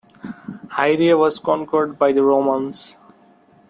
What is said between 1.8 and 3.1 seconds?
by the Romans.